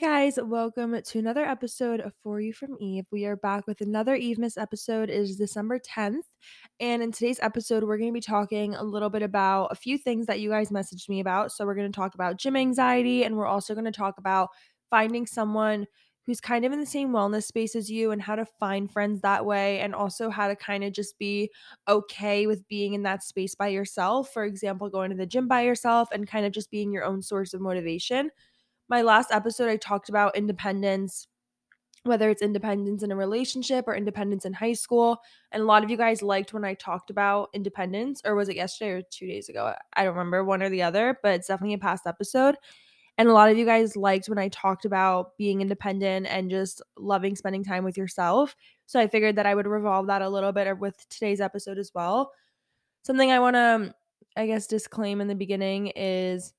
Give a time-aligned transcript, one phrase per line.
[0.00, 3.04] guys, welcome to another episode of For You from Eve.
[3.12, 5.10] We are back with another EVEMAS episode.
[5.10, 6.22] It is December 10th.
[6.80, 9.98] And in today's episode, we're going to be talking a little bit about a few
[9.98, 11.52] things that you guys messaged me about.
[11.52, 14.48] So, we're going to talk about gym anxiety, and we're also going to talk about
[14.88, 15.84] finding someone
[16.26, 19.20] who's kind of in the same wellness space as you and how to find friends
[19.20, 21.50] that way, and also how to kind of just be
[21.88, 24.32] okay with being in that space by yourself.
[24.32, 27.20] For example, going to the gym by yourself and kind of just being your own
[27.20, 28.30] source of motivation
[28.90, 31.28] my last episode, I talked about independence,
[32.02, 35.18] whether it's independence in a relationship or independence in high school.
[35.52, 38.56] And a lot of you guys liked when I talked about independence, or was it
[38.56, 39.74] yesterday or two days ago?
[39.94, 42.56] I don't remember one or the other, but it's definitely a past episode.
[43.16, 46.82] And a lot of you guys liked when I talked about being independent and just
[46.96, 48.56] loving spending time with yourself.
[48.86, 51.92] So I figured that I would revolve that a little bit with today's episode as
[51.94, 52.32] well.
[53.04, 53.94] Something I want to,
[54.36, 56.54] I guess, disclaim in the beginning is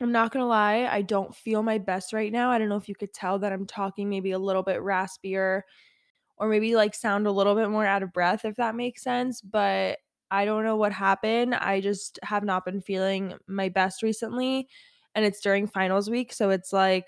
[0.00, 2.50] I'm not gonna lie, I don't feel my best right now.
[2.50, 5.62] I don't know if you could tell that I'm talking maybe a little bit raspier
[6.36, 9.40] or maybe like sound a little bit more out of breath, if that makes sense.
[9.40, 9.98] But
[10.30, 11.54] I don't know what happened.
[11.54, 14.68] I just have not been feeling my best recently.
[15.14, 16.32] And it's during finals week.
[16.32, 17.06] So it's like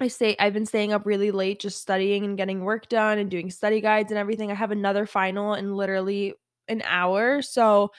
[0.00, 3.30] I say I've been staying up really late just studying and getting work done and
[3.30, 4.50] doing study guides and everything.
[4.50, 6.34] I have another final in literally
[6.68, 7.40] an hour.
[7.42, 7.92] So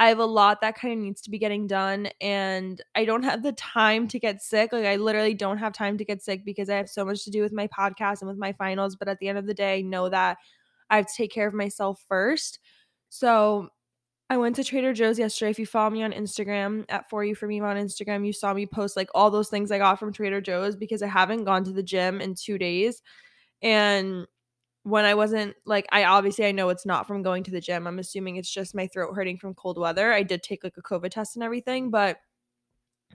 [0.00, 3.22] I have a lot that kind of needs to be getting done and I don't
[3.22, 4.72] have the time to get sick.
[4.72, 7.30] Like I literally don't have time to get sick because I have so much to
[7.30, 9.80] do with my podcast and with my finals, but at the end of the day,
[9.80, 10.38] I know that
[10.88, 12.60] I have to take care of myself first.
[13.10, 13.68] So
[14.30, 15.50] I went to Trader Joe's yesterday.
[15.50, 18.54] If you follow me on Instagram at For You From Eve on Instagram, you saw
[18.54, 21.62] me post like all those things I got from Trader Joe's because I haven't gone
[21.64, 23.02] to the gym in two days.
[23.60, 24.26] And
[24.90, 27.86] when I wasn't like I obviously I know it's not from going to the gym.
[27.86, 30.12] I'm assuming it's just my throat hurting from cold weather.
[30.12, 32.18] I did take like a COVID test and everything, but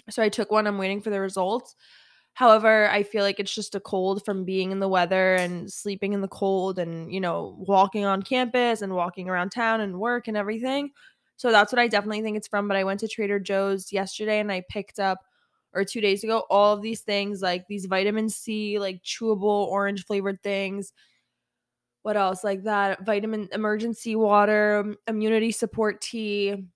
[0.10, 0.68] so I took one.
[0.68, 1.76] I'm waiting for the results.
[2.34, 6.12] However, I feel like it's just a cold from being in the weather and sleeping
[6.12, 10.28] in the cold and, you know, walking on campus and walking around town and work
[10.28, 10.92] and everything.
[11.38, 12.68] So that's what I definitely think it's from.
[12.68, 15.20] But I went to Trader Joe's yesterday and I picked up,
[15.74, 20.06] or two days ago, all of these things like these vitamin C, like chewable orange
[20.06, 20.92] flavored things
[22.06, 22.44] what else?
[22.44, 26.68] Like that vitamin emergency water um, immunity support tea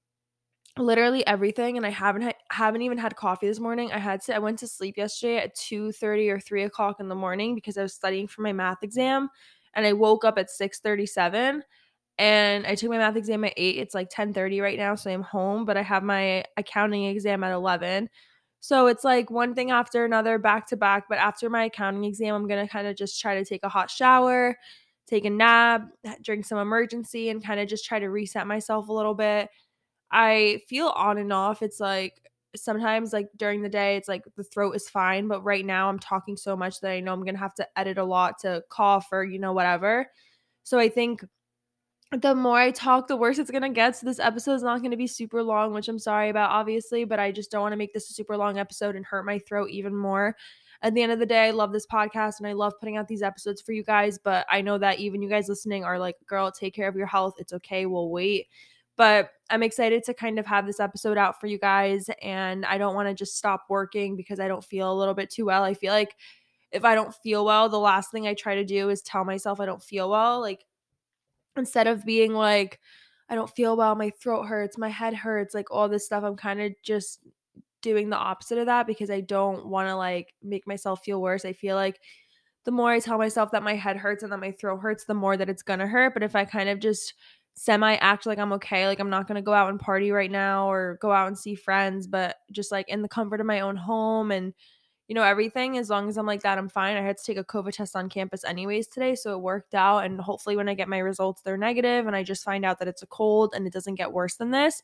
[0.75, 3.91] literally everything and i haven't ha- haven't even had coffee this morning.
[3.91, 7.09] I had to i went to sleep yesterday at 2 30 or 3 o'clock in
[7.09, 9.29] the morning because i was studying for my math exam
[9.75, 11.61] and i woke up at 6 37
[12.17, 15.11] and i took my math exam at 8 it's like 10 30 right now so
[15.11, 18.09] i'm home but i have my accounting exam at 11
[18.61, 22.33] so it's like one thing after another back to back but after my accounting exam
[22.33, 24.57] i'm gonna kind of just try to take a hot shower
[25.09, 25.87] take a nap,
[26.21, 29.49] drink some Emergen-C, and kind of just try to reset myself a little bit.
[30.11, 31.61] I feel on and off.
[31.61, 32.21] It's like
[32.55, 35.99] sometimes, like during the day, it's like the throat is fine, but right now I'm
[35.99, 39.07] talking so much that I know I'm gonna have to edit a lot to cough
[39.11, 40.07] or, you know, whatever.
[40.63, 41.23] So I think
[42.11, 43.95] the more I talk, the worse it's gonna get.
[43.95, 47.19] So this episode is not gonna be super long, which I'm sorry about, obviously, but
[47.19, 49.69] I just don't want to make this a super long episode and hurt my throat
[49.69, 50.35] even more
[50.81, 53.07] at the end of the day, I love this podcast and I love putting out
[53.07, 54.17] these episodes for you guys.
[54.17, 57.07] But I know that even you guys listening are like, girl, take care of your
[57.07, 57.35] health.
[57.37, 57.85] It's okay.
[57.85, 58.47] We'll wait.
[58.95, 62.09] But I'm excited to kind of have this episode out for you guys.
[62.21, 65.29] And I don't want to just stop working because I don't feel a little bit
[65.29, 65.63] too well.
[65.63, 66.15] I feel like
[66.71, 69.59] if I don't feel well, the last thing I try to do is tell myself
[69.59, 70.39] I don't feel well.
[70.39, 70.65] Like,
[71.57, 72.79] instead of being like,
[73.27, 76.35] I don't feel well, my throat hurts, my head hurts, like all this stuff, I'm
[76.35, 77.19] kind of just
[77.81, 81.45] doing the opposite of that because I don't want to like make myself feel worse.
[81.45, 81.99] I feel like
[82.65, 85.13] the more I tell myself that my head hurts and that my throat hurts, the
[85.13, 86.13] more that it's gonna hurt.
[86.13, 87.13] But if I kind of just
[87.55, 90.69] semi act like I'm okay, like I'm not gonna go out and party right now
[90.71, 93.75] or go out and see friends, but just like in the comfort of my own
[93.75, 94.53] home and
[95.09, 95.79] you know, everything.
[95.79, 96.95] As long as I'm like that, I'm fine.
[96.95, 100.05] I had to take a COVID test on campus anyways today, so it worked out.
[100.05, 102.87] And hopefully, when I get my results, they're negative and I just find out that
[102.87, 104.83] it's a cold and it doesn't get worse than this.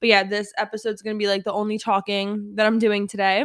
[0.00, 3.44] But yeah, this episode's gonna be like the only talking that I'm doing today.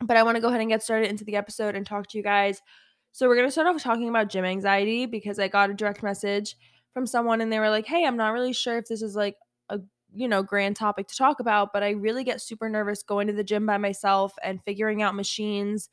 [0.00, 2.18] But I want to go ahead and get started into the episode and talk to
[2.18, 2.62] you guys.
[3.10, 6.56] So, we're gonna start off talking about gym anxiety because I got a direct message
[6.94, 9.34] from someone and they were like, Hey, I'm not really sure if this is like
[9.70, 9.80] a
[10.14, 13.32] you know, grand topic to talk about, but I really get super nervous going to
[13.32, 15.88] the gym by myself and figuring out machines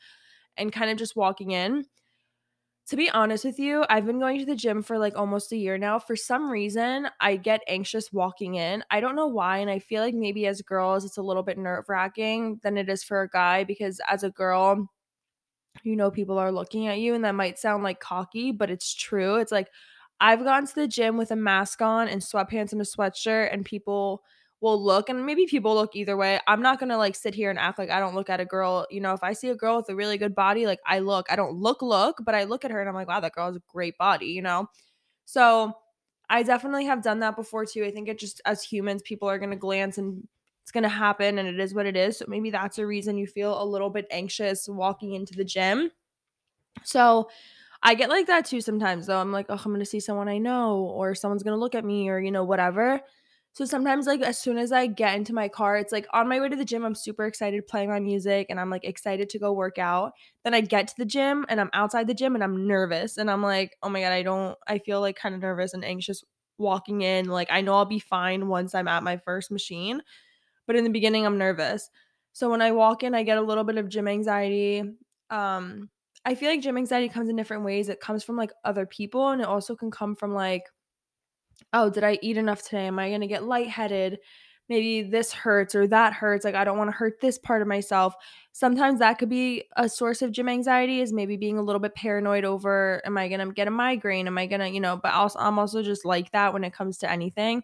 [0.57, 1.85] and kind of just walking in.
[2.87, 5.57] To be honest with you, I've been going to the gym for like almost a
[5.57, 5.99] year now.
[5.99, 8.83] For some reason, I get anxious walking in.
[8.89, 9.59] I don't know why.
[9.59, 12.89] And I feel like maybe as girls, it's a little bit nerve wracking than it
[12.89, 14.89] is for a guy because as a girl,
[15.83, 18.93] you know, people are looking at you, and that might sound like cocky, but it's
[18.93, 19.35] true.
[19.37, 19.69] It's like
[20.21, 23.65] I've gone to the gym with a mask on and sweatpants and a sweatshirt, and
[23.65, 24.23] people
[24.61, 26.39] will look and maybe people look either way.
[26.45, 28.85] I'm not to like sit here and act like I don't look at a girl.
[28.91, 31.27] You know, if I see a girl with a really good body, like I look.
[31.31, 33.47] I don't look look, but I look at her and I'm like, "Wow, that girl
[33.47, 34.67] has a great body," you know?
[35.25, 35.73] So,
[36.29, 37.83] I definitely have done that before too.
[37.85, 40.27] I think it just as humans, people are to glance and
[40.63, 42.17] it's to happen and it is what it is.
[42.19, 45.91] So maybe that's a reason you feel a little bit anxious walking into the gym.
[46.83, 47.29] So,
[47.81, 49.19] I get like that too sometimes though.
[49.19, 52.09] I'm like, "Oh, I'm to see someone I know or someone's to look at me
[52.09, 53.01] or you know whatever."
[53.53, 56.39] So sometimes like as soon as I get into my car, it's like on my
[56.39, 59.39] way to the gym, I'm super excited playing my music and I'm like excited to
[59.39, 60.11] go work out.
[60.43, 63.31] Then I get to the gym and I'm outside the gym and I'm nervous and
[63.31, 66.23] I'm like, "Oh my god, I don't I feel like kind of nervous and anxious
[66.57, 67.27] walking in.
[67.27, 70.01] Like I know I'll be fine once I'm at my first machine,
[70.67, 71.89] but in the beginning I'm nervous."
[72.33, 74.83] So when I walk in, I get a little bit of gym anxiety.
[75.31, 75.89] Um
[76.25, 77.89] I feel like gym anxiety comes in different ways.
[77.89, 80.63] It comes from like other people and it also can come from like
[81.73, 82.87] oh, did I eat enough today?
[82.87, 84.19] Am I going to get lightheaded?
[84.67, 86.45] Maybe this hurts or that hurts.
[86.45, 88.13] Like, I don't want to hurt this part of myself.
[88.51, 91.95] Sometimes that could be a source of gym anxiety, is maybe being a little bit
[91.95, 94.27] paranoid over, am I going to get a migraine?
[94.27, 96.73] Am I going to, you know, but also, I'm also just like that when it
[96.73, 97.63] comes to anything.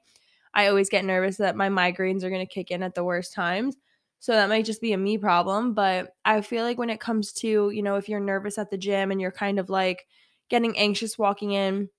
[0.53, 3.33] I always get nervous that my migraines are going to kick in at the worst
[3.33, 3.77] times.
[4.19, 5.73] So that might just be a me problem.
[5.73, 8.77] But I feel like when it comes to, you know, if you're nervous at the
[8.77, 10.07] gym and you're kind of like
[10.49, 11.89] getting anxious walking in,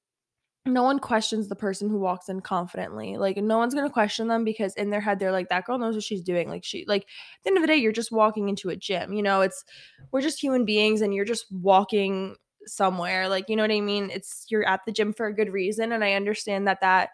[0.67, 3.17] no one questions the person who walks in confidently.
[3.17, 5.95] Like no one's gonna question them because in their head they're like, that girl knows
[5.95, 6.49] what she's doing.
[6.49, 7.09] Like she like at
[7.45, 9.13] the end of the day, you're just walking into a gym.
[9.13, 9.65] You know, it's
[10.11, 12.37] we're just human beings and you're just walking
[12.67, 13.29] somewhere.
[13.29, 14.11] Like, you know what I mean?
[14.13, 15.93] It's you're at the gym for a good reason.
[15.93, 17.11] And I understand that that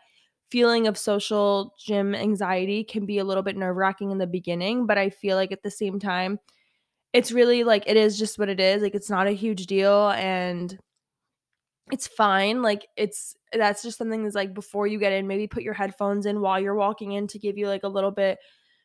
[0.52, 4.98] feeling of social gym anxiety can be a little bit nerve-wracking in the beginning, but
[4.98, 6.38] I feel like at the same time,
[7.14, 8.82] it's really like it is just what it is.
[8.82, 10.78] Like it's not a huge deal and
[11.90, 12.60] it's fine.
[12.60, 16.26] Like it's that's just something that's like before you get in, maybe put your headphones
[16.26, 18.38] in while you're walking in to give you like a little bit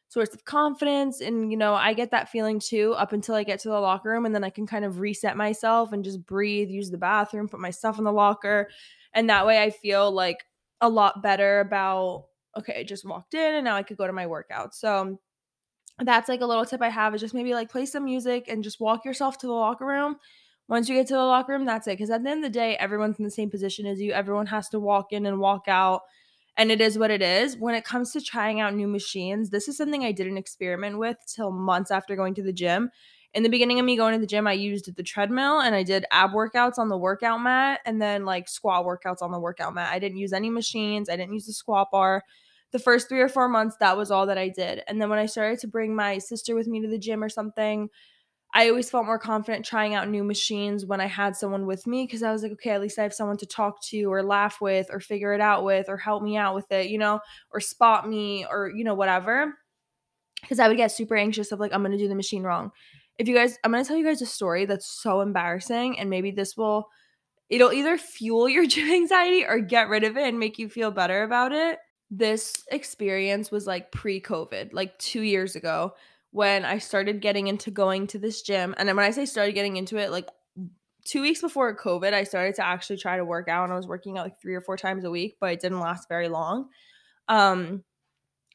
[0.07, 1.19] source of confidence.
[1.19, 4.09] And you know, I get that feeling too up until I get to the locker
[4.09, 7.49] room and then I can kind of reset myself and just breathe, use the bathroom,
[7.49, 8.69] put my stuff in the locker.
[9.13, 10.45] And that way I feel like
[10.81, 12.25] a lot better about
[12.57, 14.73] okay, I just walked in and now I could go to my workout.
[14.73, 15.19] So
[15.99, 18.63] that's like a little tip I have is just maybe like play some music and
[18.63, 20.17] just walk yourself to the locker room
[20.69, 21.91] once you get to the locker room, that's it.
[21.91, 24.11] Because at the end of the day, everyone's in the same position as you.
[24.11, 26.01] Everyone has to walk in and walk out.
[26.57, 27.55] And it is what it is.
[27.55, 31.17] When it comes to trying out new machines, this is something I didn't experiment with
[31.27, 32.89] till months after going to the gym.
[33.33, 35.83] In the beginning of me going to the gym, I used the treadmill and I
[35.83, 39.73] did ab workouts on the workout mat and then like squat workouts on the workout
[39.73, 39.91] mat.
[39.91, 42.23] I didn't use any machines, I didn't use the squat bar.
[42.71, 44.81] The first three or four months, that was all that I did.
[44.87, 47.29] And then when I started to bring my sister with me to the gym or
[47.29, 47.89] something,
[48.53, 52.05] I always felt more confident trying out new machines when I had someone with me
[52.05, 54.59] because I was like, okay, at least I have someone to talk to or laugh
[54.61, 57.19] with or figure it out with or help me out with it, you know,
[57.51, 59.53] or spot me or, you know, whatever.
[60.41, 62.71] Because I would get super anxious of like, I'm going to do the machine wrong.
[63.17, 66.09] If you guys, I'm going to tell you guys a story that's so embarrassing and
[66.09, 66.89] maybe this will,
[67.49, 70.91] it'll either fuel your gym anxiety or get rid of it and make you feel
[70.91, 71.79] better about it.
[72.09, 75.93] This experience was like pre COVID, like two years ago
[76.31, 78.75] when I started getting into going to this gym.
[78.77, 80.27] And when I say started getting into it, like
[81.03, 83.87] two weeks before COVID, I started to actually try to work out and I was
[83.87, 86.69] working out like three or four times a week, but it didn't last very long.
[87.27, 87.83] Um,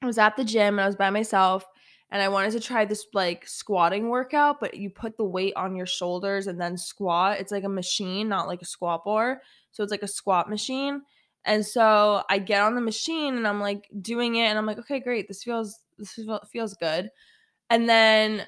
[0.02, 1.64] I was at the gym and I was by myself
[2.12, 5.74] and I wanted to try this like squatting workout, but you put the weight on
[5.74, 7.40] your shoulders and then squat.
[7.40, 9.40] It's like a machine, not like a squat bar.
[9.70, 11.00] So it's like a squat machine.
[11.46, 14.78] And so I get on the machine and I'm like doing it and I'm like,
[14.80, 15.26] okay, great.
[15.26, 16.18] This feels this
[16.52, 17.10] feels good.
[17.70, 18.46] And then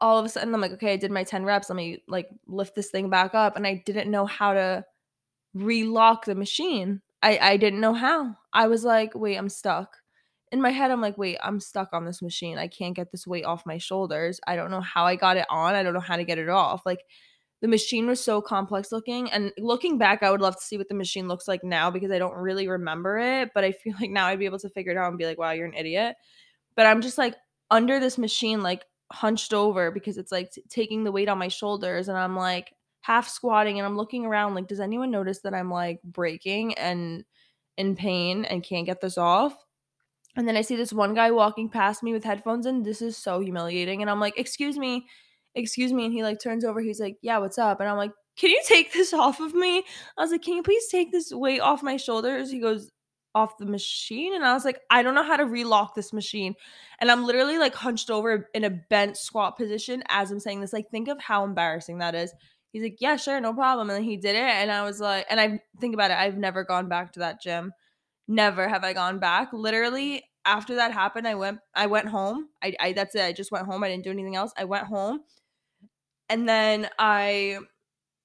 [0.00, 1.68] all of a sudden I'm like, okay, I did my 10 reps.
[1.68, 3.56] Let me like lift this thing back up.
[3.56, 4.84] And I didn't know how to
[5.52, 7.02] relock the machine.
[7.24, 8.36] I, I didn't know how.
[8.52, 9.96] I was like, wait, I'm stuck.
[10.54, 12.58] In my head, I'm like, wait, I'm stuck on this machine.
[12.58, 14.38] I can't get this weight off my shoulders.
[14.46, 15.74] I don't know how I got it on.
[15.74, 16.86] I don't know how to get it off.
[16.86, 17.00] Like
[17.60, 19.32] the machine was so complex looking.
[19.32, 22.12] And looking back, I would love to see what the machine looks like now because
[22.12, 23.50] I don't really remember it.
[23.52, 25.38] But I feel like now I'd be able to figure it out and be like,
[25.38, 26.14] wow, you're an idiot.
[26.76, 27.34] But I'm just like,
[27.72, 31.48] under this machine, like hunched over because it's like t- taking the weight on my
[31.48, 32.08] shoulders.
[32.08, 35.70] And I'm like half squatting and I'm looking around, like, does anyone notice that I'm
[35.70, 37.24] like breaking and
[37.76, 39.56] in pain and can't get this off?
[40.36, 43.16] And then I see this one guy walking past me with headphones and This is
[43.16, 44.02] so humiliating.
[44.02, 45.06] And I'm like, excuse me,
[45.54, 46.06] excuse me.
[46.06, 46.80] And he like turns over.
[46.80, 47.80] He's like, yeah, what's up?
[47.80, 49.84] And I'm like, can you take this off of me?
[50.18, 52.50] I was like, can you please take this weight off my shoulders?
[52.50, 52.90] He goes,
[53.34, 56.54] off the machine and I was like, I don't know how to relock this machine.
[57.00, 60.72] And I'm literally like hunched over in a bent squat position as I'm saying this.
[60.72, 62.32] Like, think of how embarrassing that is.
[62.72, 63.90] He's like, Yeah, sure, no problem.
[63.90, 64.42] And he did it.
[64.42, 67.42] And I was like, and I think about it, I've never gone back to that
[67.42, 67.72] gym.
[68.26, 69.52] Never have I gone back.
[69.52, 72.48] Literally, after that happened, I went I went home.
[72.62, 73.22] I, I that's it.
[73.22, 73.82] I just went home.
[73.84, 74.52] I didn't do anything else.
[74.56, 75.20] I went home.
[76.28, 77.58] And then I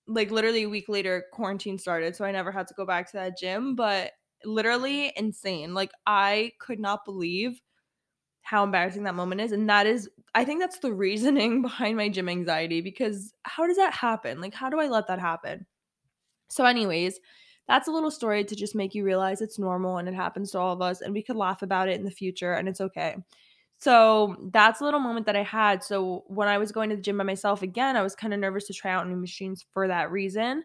[0.07, 3.17] like literally a week later quarantine started, so I never had to go back to
[3.17, 4.13] that gym, but
[4.45, 5.73] literally insane.
[5.73, 7.61] Like I could not believe
[8.43, 12.09] how embarrassing that moment is and that is I think that's the reasoning behind my
[12.09, 14.41] gym anxiety because how does that happen?
[14.41, 15.65] Like how do I let that happen?
[16.49, 17.19] So anyways,
[17.69, 20.59] that's a little story to just make you realize it's normal and it happens to
[20.59, 23.15] all of us and we could laugh about it in the future and it's okay.
[23.77, 25.83] So that's a little moment that I had.
[25.83, 28.39] So when I was going to the gym by myself again, I was kind of
[28.39, 30.63] nervous to try out new machines for that reason.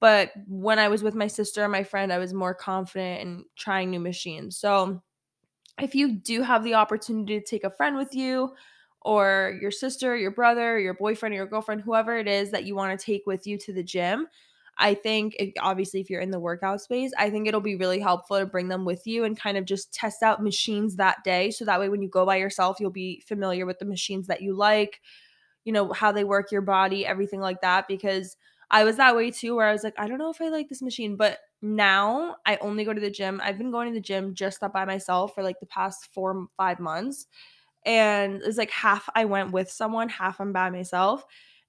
[0.00, 3.44] But when I was with my sister and my friend, I was more confident in
[3.56, 4.58] trying new machines.
[4.58, 5.02] So
[5.80, 8.52] if you do have the opportunity to take a friend with you,
[9.04, 12.74] or your sister, your brother, your boyfriend, or your girlfriend, whoever it is that you
[12.74, 14.26] want to take with you to the gym,
[14.78, 18.00] I think it, obviously if you're in the workout space, I think it'll be really
[18.00, 21.50] helpful to bring them with you and kind of just test out machines that day
[21.50, 24.42] so that way when you go by yourself, you'll be familiar with the machines that
[24.42, 25.00] you like,
[25.64, 28.36] you know, how they work your body, everything like that because
[28.70, 30.68] I was that way too where I was like, I don't know if I like
[30.68, 33.40] this machine, but now I only go to the gym.
[33.42, 36.46] I've been going to the gym just up by myself for like the past 4
[36.56, 37.26] 5 months.
[37.86, 41.24] And it's like half I went with someone, half I'm by myself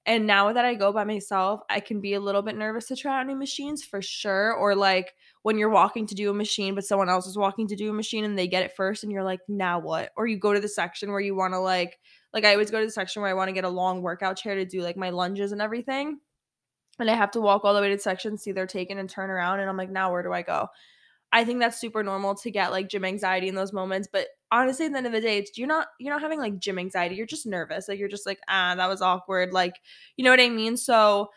[0.06, 2.96] and now that I go by myself, I can be a little bit nervous to
[2.96, 4.54] try out new machines for sure.
[4.54, 7.76] Or like when you're walking to do a machine, but someone else is walking to
[7.76, 10.12] do a machine and they get it first, and you're like, now what?
[10.16, 12.00] Or you go to the section where you want to like,
[12.34, 14.38] like I always go to the section where I want to get a long workout
[14.38, 16.20] chair to do like my lunges and everything.
[17.00, 19.10] And I have to walk all the way to the section, see they're taken and
[19.10, 19.60] turn around.
[19.60, 20.68] And I'm like, now where do I go?
[21.32, 24.08] I think that's super normal to get like gym anxiety in those moments.
[24.12, 26.60] But honestly, at the end of the day, it's you're not you're not having like
[26.60, 27.16] gym anxiety.
[27.16, 27.88] You're just nervous.
[27.88, 29.54] Like you're just like, ah, that was awkward.
[29.54, 29.76] Like,
[30.18, 30.78] you know what I mean?
[30.78, 31.30] So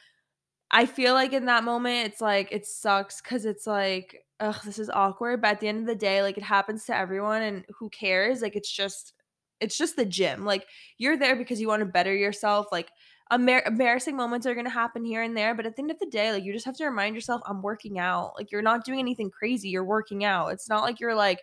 [0.70, 4.78] I feel like in that moment, it's like it sucks because it's like, ugh, this
[4.78, 5.40] is awkward.
[5.42, 8.42] But at the end of the day, like it happens to everyone and who cares?
[8.42, 9.14] Like it's just
[9.60, 10.44] it's just the gym.
[10.44, 10.66] Like
[10.98, 12.66] you're there because you want to better yourself.
[12.72, 12.90] Like
[13.30, 15.98] Embar- embarrassing moments are going to happen here and there but at the end of
[15.98, 18.86] the day like you just have to remind yourself i'm working out like you're not
[18.86, 21.42] doing anything crazy you're working out it's not like you're like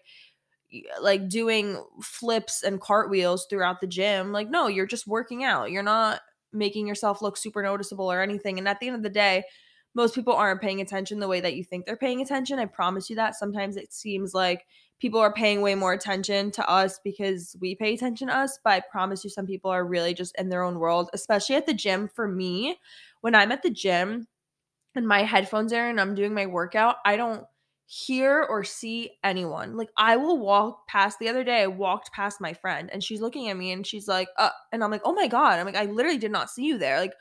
[1.02, 5.84] like doing flips and cartwheels throughout the gym like no you're just working out you're
[5.84, 9.44] not making yourself look super noticeable or anything and at the end of the day
[9.94, 13.10] most people aren't paying attention the way that you think they're paying attention i promise
[13.10, 14.66] you that sometimes it seems like
[15.00, 18.60] people are paying way more attention to us because we pay attention to us.
[18.64, 21.66] But I promise you, some people are really just in their own world, especially at
[21.66, 22.10] the gym.
[22.14, 22.78] For me,
[23.22, 24.28] when I'm at the gym
[24.96, 27.46] and my headphones are and I'm doing my workout, I don't
[27.88, 29.78] hear or see anyone.
[29.78, 33.22] Like I will walk past the other day, I walked past my friend and she's
[33.22, 35.60] looking at me and she's like, uh, and I'm like, oh my God.
[35.60, 37.00] I'm like, I literally did not see you there.
[37.00, 37.14] Like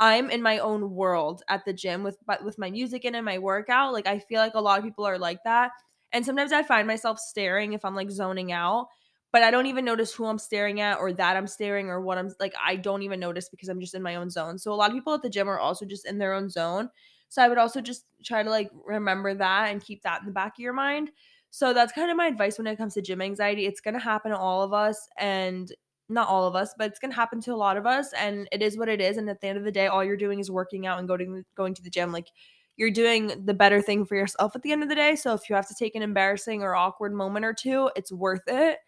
[0.00, 3.24] I'm in my own world at the gym with but with my music and in
[3.24, 3.92] my workout.
[3.92, 5.72] Like I feel like a lot of people are like that.
[6.12, 8.88] And sometimes I find myself staring if I'm like zoning out,
[9.32, 12.18] but I don't even notice who I'm staring at or that I'm staring or what
[12.18, 14.58] I'm like, I don't even notice because I'm just in my own zone.
[14.58, 16.90] So a lot of people at the gym are also just in their own zone.
[17.32, 20.32] So I would also just try to like remember that and keep that in the
[20.32, 21.10] back of your mind.
[21.48, 23.64] So that's kind of my advice when it comes to gym anxiety.
[23.64, 25.72] It's going to happen to all of us and
[26.10, 28.46] not all of us, but it's going to happen to a lot of us and
[28.52, 30.40] it is what it is and at the end of the day all you're doing
[30.40, 32.28] is working out and going going to the gym like
[32.76, 35.16] you're doing the better thing for yourself at the end of the day.
[35.16, 38.44] So if you have to take an embarrassing or awkward moment or two, it's worth
[38.46, 38.78] it.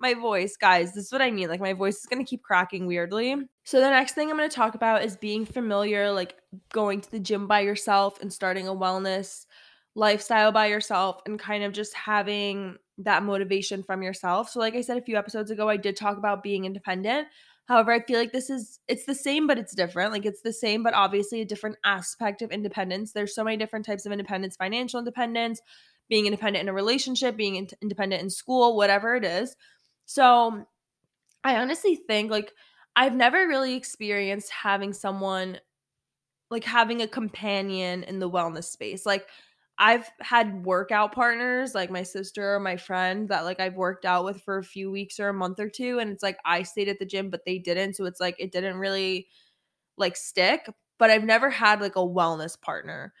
[0.00, 1.48] My voice, guys, this is what I mean.
[1.48, 3.34] Like my voice is going to keep cracking weirdly.
[3.64, 6.36] So the next thing I'm going to talk about is being familiar, like
[6.72, 9.46] going to the gym by yourself and starting a wellness
[9.94, 14.50] lifestyle by yourself and kind of just having that motivation from yourself.
[14.50, 17.28] So like I said a few episodes ago, I did talk about being independent.
[17.66, 20.12] However, I feel like this is it's the same but it's different.
[20.12, 23.12] Like it's the same but obviously a different aspect of independence.
[23.12, 25.60] There's so many different types of independence, financial independence,
[26.08, 29.54] being independent in a relationship, being in- independent in school, whatever it is.
[30.08, 30.66] So,
[31.44, 32.54] I honestly think like
[32.96, 35.58] I've never really experienced having someone
[36.50, 39.06] like having a companion in the wellness space.
[39.06, 39.28] Like
[39.78, 44.24] I've had workout partners like my sister or my friend that like I've worked out
[44.24, 46.88] with for a few weeks or a month or two and it's like I stayed
[46.88, 49.28] at the gym but they didn't so it's like it didn't really
[49.98, 53.12] like stick but I've never had like a wellness partner.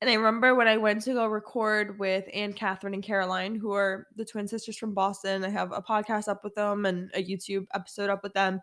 [0.00, 3.72] And I remember when I went to go record with Anne Catherine and Caroline, who
[3.72, 5.44] are the twin sisters from Boston.
[5.44, 8.60] I have a podcast up with them and a YouTube episode up with them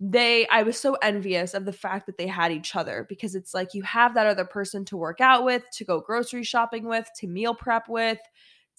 [0.00, 3.52] they I was so envious of the fact that they had each other because it's
[3.52, 7.08] like you have that other person to work out with, to go grocery shopping with,
[7.16, 8.18] to meal prep with,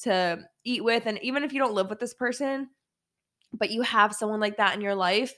[0.04, 2.70] to eat with and even if you don't live with this person,
[3.52, 5.34] but you have someone like that in your life,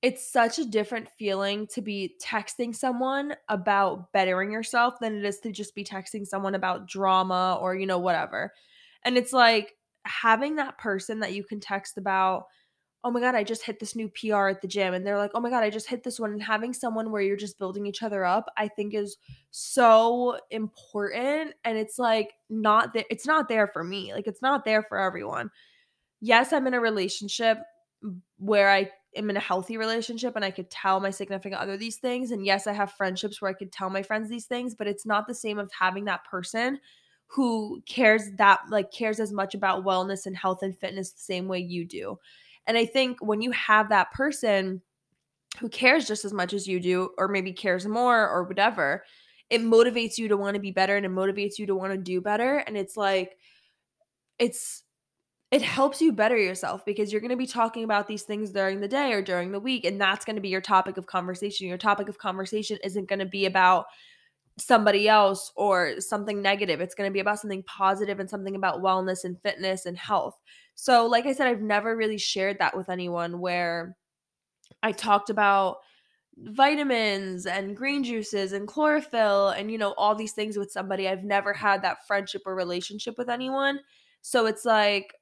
[0.00, 5.40] it's such a different feeling to be texting someone about bettering yourself than it is
[5.40, 8.52] to just be texting someone about drama or you know whatever.
[9.04, 9.74] And it's like
[10.04, 12.46] having that person that you can text about
[13.04, 15.30] oh my god i just hit this new pr at the gym and they're like
[15.34, 17.86] oh my god i just hit this one and having someone where you're just building
[17.86, 19.16] each other up i think is
[19.50, 24.64] so important and it's like not that it's not there for me like it's not
[24.64, 25.50] there for everyone
[26.20, 27.58] yes i'm in a relationship
[28.38, 28.88] where i
[29.18, 32.46] am in a healthy relationship and i could tell my significant other these things and
[32.46, 35.26] yes i have friendships where i could tell my friends these things but it's not
[35.26, 36.78] the same of having that person
[37.26, 41.46] who cares that like cares as much about wellness and health and fitness the same
[41.48, 42.18] way you do
[42.68, 44.82] and I think when you have that person
[45.58, 49.02] who cares just as much as you do, or maybe cares more, or whatever,
[49.48, 51.98] it motivates you to want to be better and it motivates you to want to
[51.98, 52.58] do better.
[52.58, 53.38] And it's like,
[54.38, 54.84] it's,
[55.50, 58.80] it helps you better yourself because you're going to be talking about these things during
[58.80, 59.84] the day or during the week.
[59.84, 61.66] And that's going to be your topic of conversation.
[61.66, 63.86] Your topic of conversation isn't going to be about
[64.58, 66.80] somebody else or something negative.
[66.80, 70.34] It's going to be about something positive and something about wellness and fitness and health.
[70.74, 73.96] So, like I said, I've never really shared that with anyone where
[74.82, 75.78] I talked about
[76.40, 81.24] vitamins and green juices and chlorophyll and you know all these things with somebody i've
[81.24, 83.80] never had that friendship or relationship with anyone
[84.22, 85.12] so it's like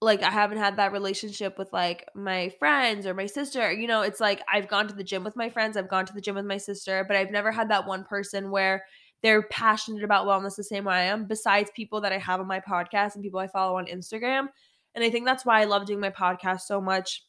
[0.00, 3.72] like I haven't had that relationship with like my friends or my sister.
[3.72, 6.12] You know, it's like I've gone to the gym with my friends, I've gone to
[6.12, 8.84] the gym with my sister, but I've never had that one person where
[9.22, 12.46] they're passionate about wellness the same way I am, besides people that I have on
[12.46, 14.46] my podcast and people I follow on Instagram.
[14.94, 17.24] And I think that's why I love doing my podcast so much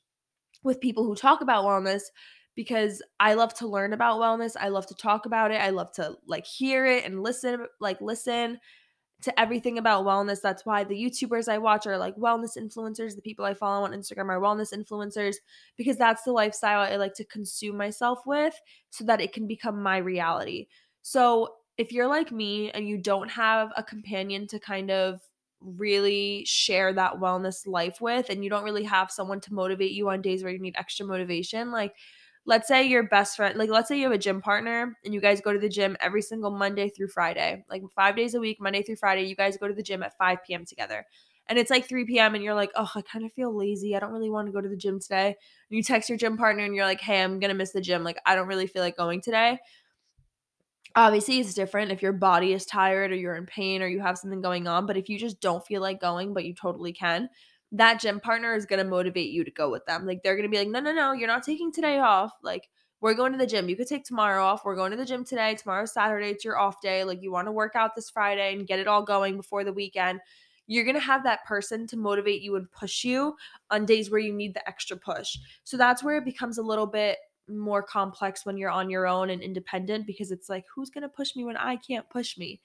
[0.64, 2.02] with people who talk about wellness
[2.56, 4.56] because I love to learn about wellness.
[4.60, 5.62] I love to talk about it.
[5.62, 8.60] I love to like hear it and listen, like listen
[9.22, 10.42] to everything about wellness.
[10.42, 13.16] That's why the YouTubers I watch are like wellness influencers.
[13.16, 15.36] The people I follow on Instagram are wellness influencers
[15.78, 18.60] because that's the lifestyle I like to consume myself with
[18.92, 20.68] so that it can become my reality.
[21.02, 25.22] So, if you're like me and you don't have a companion to kind of
[25.62, 30.10] really share that wellness life with and you don't really have someone to motivate you
[30.10, 31.96] on days where you need extra motivation, like
[32.46, 35.22] let's say your best friend, like let's say you have a gym partner and you
[35.22, 38.58] guys go to the gym every single Monday through Friday, like five days a week,
[38.60, 40.66] Monday through Friday, you guys go to the gym at 5 p.m.
[40.66, 41.06] together.
[41.48, 42.36] And it's like 3 p.m.
[42.36, 43.96] and you're like, oh, I kind of feel lazy.
[43.96, 45.28] I don't really want to go to the gym today.
[45.28, 45.36] And
[45.78, 48.04] you text your gym partner and you're like, hey, I'm going to miss the gym.
[48.04, 49.58] Like, I don't really feel like going today.
[50.96, 54.18] Obviously, it's different if your body is tired or you're in pain or you have
[54.18, 54.86] something going on.
[54.86, 57.30] But if you just don't feel like going, but you totally can,
[57.72, 60.06] that gym partner is going to motivate you to go with them.
[60.06, 62.32] Like they're going to be like, no, no, no, you're not taking today off.
[62.42, 62.68] Like
[63.02, 63.70] we're going to the gym.
[63.70, 64.66] You could take tomorrow off.
[64.66, 65.56] We're going to the gym today.
[65.56, 66.30] Tomorrow's Saturday.
[66.30, 67.04] It's your off day.
[67.04, 69.74] Like you want to work out this Friday and get it all going before the
[69.74, 70.20] weekend.
[70.68, 73.36] You're going to have that person to motivate you and push you
[73.72, 75.38] on days where you need the extra push.
[75.64, 79.30] So that's where it becomes a little bit more complex when you're on your own
[79.30, 82.62] and independent because it's like, who's going to push me when I can't push me?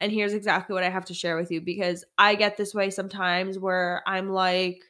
[0.00, 2.90] And here's exactly what I have to share with you because I get this way
[2.90, 4.82] sometimes where I'm like,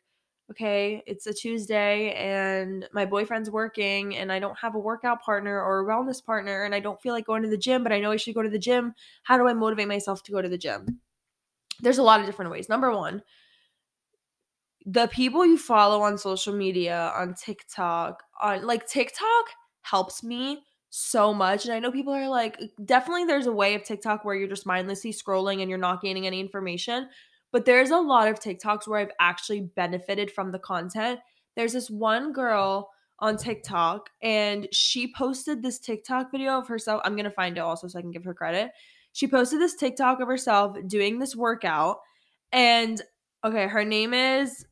[0.51, 5.61] okay, it's a Tuesday and my boyfriend's working and I don't have a workout partner
[5.62, 8.01] or a wellness partner and I don't feel like going to the gym, but I
[8.01, 8.94] know I should go to the gym.
[9.23, 11.01] How do I motivate myself to go to the gym?
[11.81, 12.68] There's a lot of different ways.
[12.68, 13.23] Number one,
[14.87, 19.46] the people you follow on social media, on TikTok, on like TikTok
[19.83, 21.64] helps me so much.
[21.64, 24.48] And I know people are like, uh, definitely there's a way of TikTok where you're
[24.48, 27.09] just mindlessly scrolling and you're not gaining any information.
[27.53, 31.20] But there's a lot of TikToks where I've actually benefited from the content.
[31.57, 37.00] There's this one girl on TikTok and she posted this TikTok video of herself.
[37.05, 38.70] I'm going to find it also so I can give her credit.
[39.12, 41.98] She posted this TikTok of herself doing this workout.
[42.53, 43.00] And
[43.44, 44.64] okay, her name is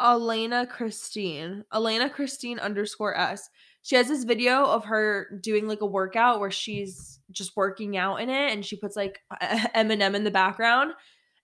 [0.00, 1.64] Elena Christine.
[1.72, 3.48] Elena Christine underscore S
[3.84, 8.16] she has this video of her doing like a workout where she's just working out
[8.16, 10.92] in it and she puts like Eminem in the background.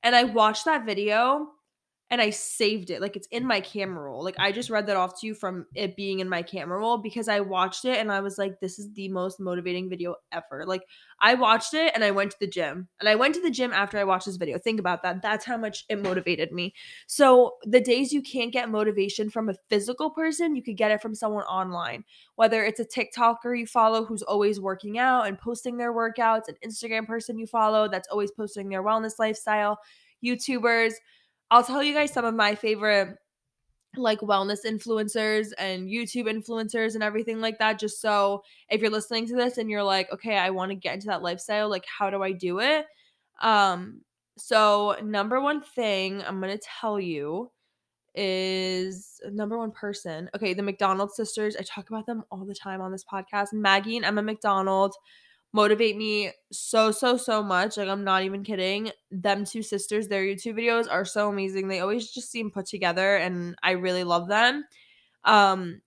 [0.02, 1.48] And I watched that video
[2.10, 3.00] and I saved it.
[3.00, 4.24] Like it's in my camera roll.
[4.24, 6.98] Like I just read that off to you from it being in my camera roll
[6.98, 10.64] because I watched it and I was like, this is the most motivating video ever.
[10.66, 10.82] Like
[11.20, 12.88] I watched it and I went to the gym.
[12.98, 14.58] And I went to the gym after I watched this video.
[14.58, 15.22] Think about that.
[15.22, 16.74] That's how much it motivated me.
[17.06, 21.00] So the days you can't get motivation from a physical person, you could get it
[21.00, 22.02] from someone online.
[22.34, 26.56] Whether it's a TikToker you follow who's always working out and posting their workouts, an
[26.66, 29.78] Instagram person you follow that's always posting their wellness lifestyle,
[30.24, 30.94] YouTubers
[31.50, 33.16] I'll tell you guys some of my favorite
[33.96, 37.78] like wellness influencers and YouTube influencers and everything like that.
[37.78, 40.94] Just so if you're listening to this and you're like, okay, I want to get
[40.94, 42.86] into that lifestyle, like, how do I do it?
[43.40, 44.02] Um,
[44.38, 47.50] so number one thing I'm gonna tell you
[48.14, 50.30] is number one person.
[50.34, 51.56] Okay, the McDonald sisters.
[51.56, 53.52] I talk about them all the time on this podcast.
[53.52, 54.94] Maggie and Emma McDonald
[55.52, 57.76] motivate me so so so much.
[57.76, 58.90] Like I'm not even kidding.
[59.10, 61.68] Them two sisters, their YouTube videos are so amazing.
[61.68, 64.64] They always just seem put together and I really love them.
[65.24, 65.80] Um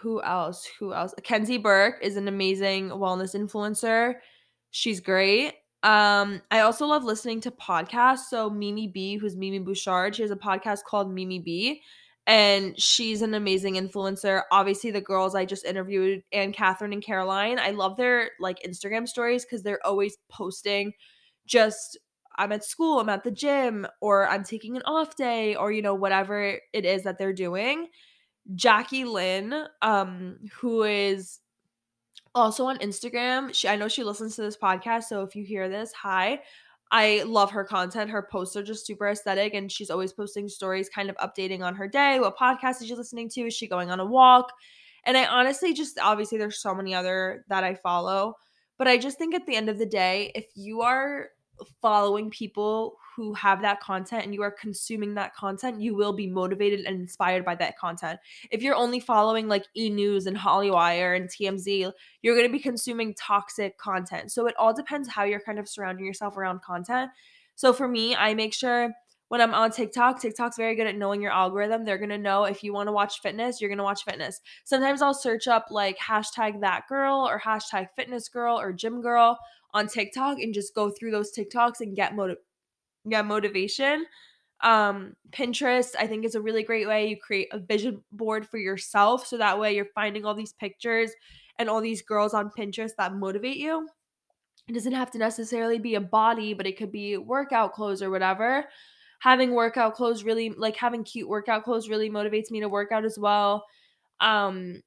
[0.00, 0.68] who else?
[0.78, 1.14] Who else?
[1.22, 4.14] Kenzie Burke is an amazing wellness influencer.
[4.70, 5.54] She's great.
[5.82, 8.28] Um, I also love listening to podcasts.
[8.30, 11.80] So Mimi B, who's Mimi Bouchard, she has a podcast called Mimi B,
[12.26, 14.42] and she's an amazing influencer.
[14.50, 19.06] Obviously, the girls I just interviewed, Anne Catherine and Caroline, I love their like Instagram
[19.08, 20.92] stories because they're always posting
[21.46, 21.98] just
[22.38, 25.82] I'm at school, I'm at the gym, or I'm taking an off day, or you
[25.82, 27.88] know, whatever it is that they're doing.
[28.54, 31.40] Jackie Lynn, um, who is
[32.34, 33.54] also on Instagram.
[33.54, 36.40] She I know she listens to this podcast, so if you hear this, hi.
[36.90, 38.10] I love her content.
[38.10, 41.74] Her posts are just super aesthetic, and she's always posting stories, kind of updating on
[41.74, 42.20] her day.
[42.20, 43.46] What podcast is she listening to?
[43.46, 44.52] Is she going on a walk?
[45.04, 48.34] And I honestly just obviously there's so many other that I follow,
[48.78, 51.28] but I just think at the end of the day, if you are
[51.80, 56.26] following people who have that content and you are consuming that content, you will be
[56.26, 58.20] motivated and inspired by that content.
[58.50, 61.90] If you're only following like E News and Hollywire and TMZ,
[62.20, 64.32] you're going to be consuming toxic content.
[64.32, 67.10] So it all depends how you're kind of surrounding yourself around content.
[67.54, 68.92] So for me, I make sure
[69.28, 71.84] when I'm on TikTok, TikTok's very good at knowing your algorithm.
[71.84, 74.40] They're gonna know if you wanna watch fitness, you're gonna watch fitness.
[74.64, 79.38] Sometimes I'll search up like hashtag that girl or hashtag fitness girl or gym girl
[79.72, 82.38] on TikTok and just go through those TikToks and get motiv-
[83.08, 84.06] get motivation.
[84.62, 87.08] Um, Pinterest, I think is a really great way.
[87.08, 91.10] You create a vision board for yourself so that way you're finding all these pictures
[91.58, 93.86] and all these girls on Pinterest that motivate you.
[94.68, 98.10] It doesn't have to necessarily be a body, but it could be workout clothes or
[98.10, 98.64] whatever.
[99.20, 103.04] Having workout clothes really like having cute workout clothes really motivates me to work out
[103.04, 103.64] as well.
[104.20, 104.82] Um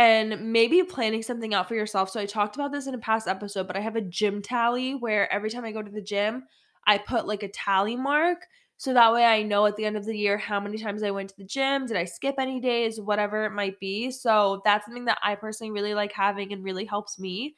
[0.00, 2.08] and maybe planning something out for yourself.
[2.08, 4.94] So I talked about this in a past episode, but I have a gym tally
[4.94, 6.44] where every time I go to the gym,
[6.86, 8.46] I put like a tally mark.
[8.78, 11.10] So that way I know at the end of the year how many times I
[11.10, 14.10] went to the gym, did I skip any days, whatever it might be.
[14.10, 17.54] So that's something that I personally really like having and really helps me.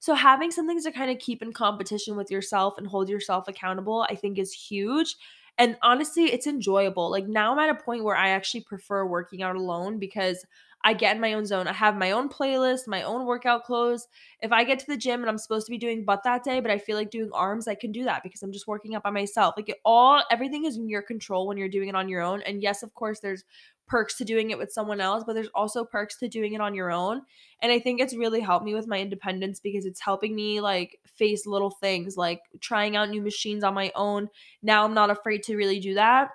[0.00, 4.04] So having something to kind of keep in competition with yourself and hold yourself accountable,
[4.10, 5.14] I think is huge.
[5.58, 7.10] And honestly, it's enjoyable.
[7.10, 10.44] Like now I'm at a point where I actually prefer working out alone because
[10.86, 11.66] I get in my own zone.
[11.66, 14.06] I have my own playlist, my own workout clothes.
[14.42, 16.60] If I get to the gym and I'm supposed to be doing butt that day,
[16.60, 19.02] but I feel like doing arms, I can do that because I'm just working out
[19.02, 19.54] by myself.
[19.56, 22.42] Like it all everything is in your control when you're doing it on your own.
[22.42, 23.44] And yes, of course there's
[23.86, 26.74] perks to doing it with someone else, but there's also perks to doing it on
[26.74, 27.22] your own.
[27.60, 30.98] And I think it's really helped me with my independence because it's helping me like
[31.04, 34.28] face little things like trying out new machines on my own.
[34.62, 36.30] Now I'm not afraid to really do that.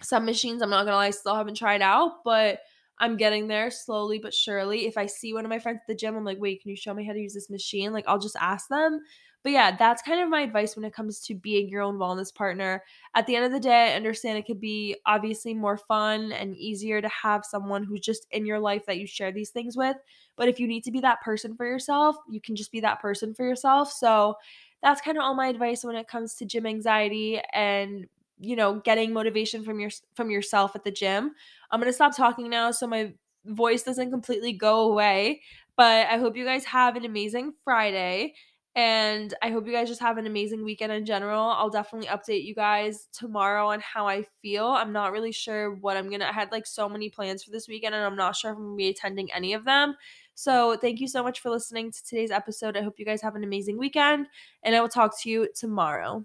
[0.00, 2.60] Some machines I'm not to lie still haven't tried out, but
[3.00, 4.86] I'm getting there slowly but surely.
[4.86, 6.76] If I see one of my friends at the gym, I'm like, wait, can you
[6.76, 7.92] show me how to use this machine?
[7.92, 9.00] Like, I'll just ask them.
[9.42, 12.34] But yeah, that's kind of my advice when it comes to being your own wellness
[12.34, 12.82] partner.
[13.14, 16.56] At the end of the day, I understand it could be obviously more fun and
[16.56, 19.96] easier to have someone who's just in your life that you share these things with.
[20.36, 23.00] But if you need to be that person for yourself, you can just be that
[23.00, 23.92] person for yourself.
[23.92, 24.34] So
[24.82, 28.06] that's kind of all my advice when it comes to gym anxiety and
[28.40, 31.32] you know getting motivation from your from yourself at the gym
[31.70, 33.12] i'm going to stop talking now so my
[33.46, 35.40] voice doesn't completely go away
[35.76, 38.32] but i hope you guys have an amazing friday
[38.78, 41.42] and i hope you guys just have an amazing weekend in general.
[41.42, 44.66] I'll definitely update you guys tomorrow on how i feel.
[44.66, 47.66] I'm not really sure what i'm gonna i had like so many plans for this
[47.66, 49.96] weekend and i'm not sure if i'm gonna be attending any of them.
[50.36, 52.76] So thank you so much for listening to today's episode.
[52.76, 54.28] I hope you guys have an amazing weekend
[54.62, 56.24] and i will talk to you tomorrow